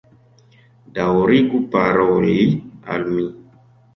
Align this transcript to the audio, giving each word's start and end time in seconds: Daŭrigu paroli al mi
Daŭrigu 0.95 1.59
paroli 1.75 2.33
al 2.95 3.07
mi 3.19 3.29